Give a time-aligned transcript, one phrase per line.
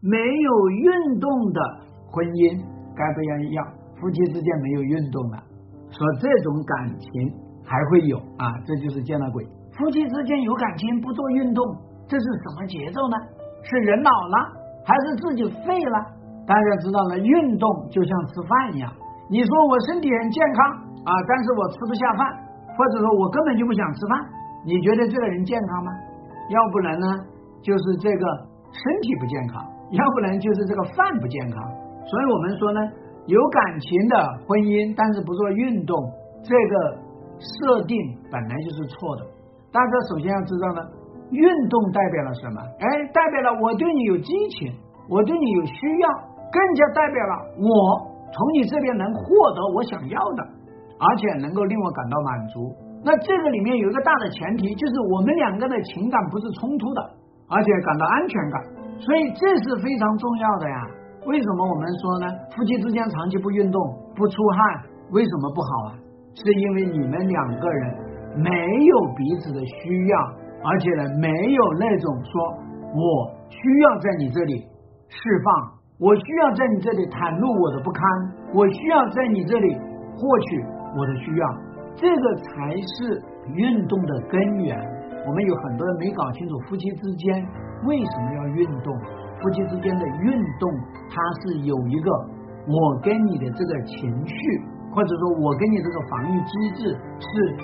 [0.00, 1.60] 没有运动的
[2.10, 2.56] 婚姻
[2.96, 3.80] 该不要要？
[4.00, 5.36] 夫妻之间没有运动了，
[5.92, 7.08] 说这种感情
[7.60, 8.48] 还会有啊？
[8.64, 9.44] 这就是见了鬼。
[9.76, 11.60] 夫妻之间有感情不做运动，
[12.08, 13.16] 这是什么节奏呢？
[13.60, 14.36] 是人老了，
[14.88, 15.96] 还是自己废了？
[16.48, 18.88] 大家知道了，运动就像吃饭一样。
[19.28, 22.24] 你说我身体很健康啊，但是我吃不下饭，
[22.72, 24.16] 或者说我根本就不想吃饭，
[24.64, 25.92] 你觉得这个人健康吗？
[26.48, 27.06] 要不然呢，
[27.60, 28.24] 就是这个
[28.72, 29.62] 身体不健康。
[29.90, 31.58] 要不然就是这个饭不健康，
[32.06, 32.80] 所以我们说呢，
[33.26, 34.14] 有感情的
[34.46, 35.98] 婚姻，但是不做运动，
[36.46, 36.74] 这个
[37.42, 37.98] 设定
[38.30, 39.26] 本来就是错的。
[39.74, 40.80] 大家首先要知道呢，
[41.34, 42.62] 运动代表了什么？
[42.78, 44.70] 哎，代表了我对你有激情，
[45.10, 46.06] 我对你有需要，
[46.54, 47.74] 更加代表了我
[48.30, 49.26] 从你这边能获
[49.58, 50.40] 得我想要的，
[51.02, 52.70] 而且能够令我感到满足。
[53.02, 57.00] 那这个里面有一个大的前提，就是我们两个的情感不是冲突的，
[57.50, 58.54] 而且感到安全感。
[58.98, 60.78] 所以这是非常重要的呀。
[61.26, 62.26] 为什么我们说呢？
[62.56, 63.78] 夫妻之间长期不运动、
[64.16, 65.98] 不出汗，为什么不好啊？
[66.32, 67.94] 是因为你们两个人
[68.36, 68.50] 没
[68.86, 70.18] 有彼此的需要，
[70.64, 72.32] 而且呢，没有那种说
[72.94, 74.64] 我需要在你这里
[75.08, 78.00] 释放，我需要在你这里袒露我的不堪，
[78.54, 79.74] 我需要在你这里
[80.16, 80.64] 获取
[80.96, 81.46] 我的需要，
[81.96, 83.22] 这个才是
[83.54, 84.78] 运动的根源。
[85.26, 87.46] 我们有很多人没搞清楚夫妻之间。
[87.84, 88.92] 为什么要运动？
[89.40, 90.68] 夫妻之间的运动，
[91.08, 92.12] 它是有一个
[92.68, 94.36] 我跟你的这个情绪，
[94.92, 97.56] 或者说我跟你这个防御机制是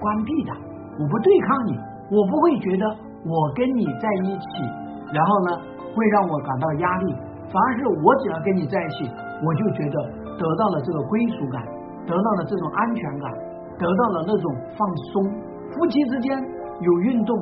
[0.00, 0.50] 关闭的。
[0.98, 1.78] 我不对抗你，
[2.10, 2.84] 我不会觉得
[3.22, 4.66] 我跟你在一起，
[5.14, 5.56] 然后呢
[5.94, 7.14] 会让我感到压力。
[7.46, 9.10] 反而是我只要跟你在一起，
[9.42, 10.02] 我就觉得
[10.34, 11.62] 得到了这个归属感，
[12.06, 13.30] 得到了这种安全感，
[13.78, 15.30] 得到了那种放松。
[15.70, 16.34] 夫妻之间
[16.80, 17.36] 有运动。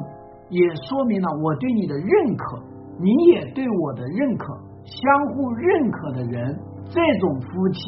[0.50, 2.56] 也说明了我对你的认可，
[2.98, 6.58] 你也对我的认可，相互认可的人，
[6.88, 7.80] 这种夫妻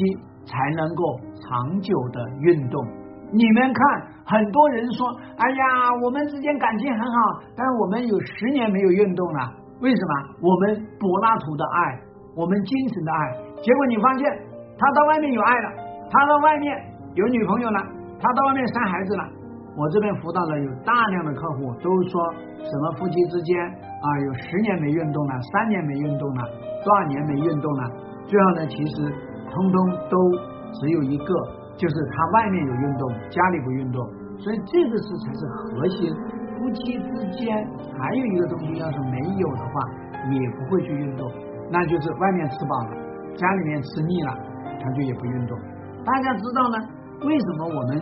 [0.45, 2.85] 才能够长久的运动。
[3.33, 3.81] 你们看，
[4.25, 5.07] 很多人说
[5.41, 5.65] ：“哎呀，
[6.03, 9.39] 我们之间感情很好，但是我们有十年没有运动了，
[9.79, 10.13] 为什么？
[10.39, 11.99] 我们柏拉图的爱，
[12.35, 13.31] 我们精神的爱，
[13.63, 14.21] 结果你发现
[14.77, 15.69] 他到外面有爱了，
[16.11, 16.77] 他到外面
[17.15, 17.81] 有女朋友了，
[18.21, 19.23] 他到外面生孩子了。”
[19.75, 26.43] 我这边辅导了有大量的客户，都说什么夫妻之间啊，有十年没运动了，三年没运动了，
[26.83, 27.89] 多少年没运动了？
[28.27, 29.07] 最后呢，其实
[29.49, 30.17] 通通都
[30.79, 31.33] 只有一个，
[31.77, 34.05] 就是他外面有运动，家里不运动。
[34.39, 36.13] 所以这个是才是核心。
[36.57, 37.67] 夫妻之间
[37.97, 39.73] 还有一个东西，要是没有的话，
[40.29, 41.31] 也不会去运动，
[41.71, 42.91] 那就是外面吃饱了，
[43.35, 44.37] 家里面吃腻了，
[44.79, 45.57] 他就也不运动。
[46.05, 46.77] 大家知道呢？
[47.25, 48.01] 为什么我们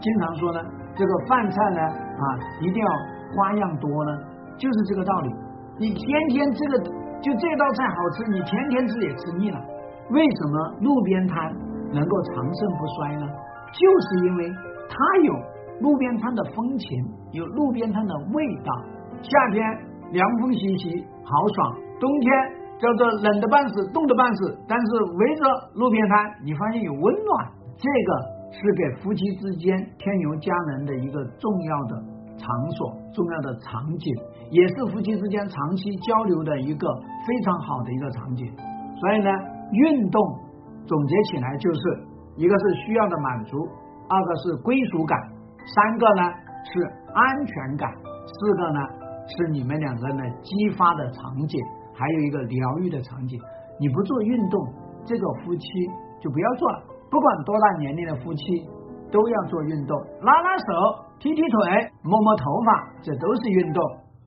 [0.00, 0.60] 经常说呢？
[0.96, 2.24] 这个饭菜呢啊，
[2.60, 2.90] 一定要
[3.34, 4.12] 花样多呢，
[4.56, 5.30] 就是这个道理。
[5.78, 6.78] 你天天这个
[7.20, 9.58] 就这道菜好吃，你天天吃也吃腻了。
[10.10, 11.52] 为什么路边摊
[11.90, 13.26] 能够长盛不衰呢？
[13.72, 14.48] 就是因为
[14.88, 14.94] 它
[15.24, 15.34] 有
[15.80, 16.88] 路边摊的风情，
[17.32, 18.72] 有路边摊的味道。
[19.20, 19.64] 夏天
[20.12, 22.30] 凉风习习，豪爽；冬天
[22.78, 24.56] 叫做冷的半死，冻的半死。
[24.68, 25.42] 但是围着
[25.74, 27.50] 路边摊，你发现有温暖。
[27.76, 28.33] 这个。
[28.54, 32.02] 是给夫妻之间添油加能的一个重要的
[32.38, 34.14] 场所，重要的场景，
[34.50, 36.86] 也是夫妻之间长期交流的一个
[37.26, 38.46] 非常好的一个场景。
[39.00, 39.30] 所以呢，
[39.72, 40.20] 运动
[40.86, 41.80] 总结起来就是
[42.36, 43.58] 一个是需要的满足，
[44.08, 45.18] 二个是归属感，
[45.74, 46.22] 三个呢
[46.64, 46.80] 是
[47.12, 47.90] 安全感，
[48.26, 48.80] 四个呢
[49.26, 51.60] 是你们两个人的激发的场景，
[51.92, 53.38] 还有一个疗愈的场景。
[53.80, 54.72] 你不做运动，
[55.04, 55.66] 这个夫妻
[56.20, 56.93] 就不要做了。
[57.10, 58.42] 不管多大年龄的夫妻，
[59.10, 63.82] 都要做运动，拉拉手、踢踢腿、摸摸头发，这都是运动。